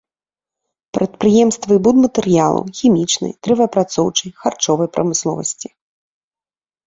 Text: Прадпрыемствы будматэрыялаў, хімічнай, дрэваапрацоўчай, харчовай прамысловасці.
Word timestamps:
Прадпрыемствы 0.97 1.75
будматэрыялаў, 1.87 2.65
хімічнай, 2.79 3.31
дрэваапрацоўчай, 3.47 4.29
харчовай 4.45 4.87
прамысловасці. 4.95 5.67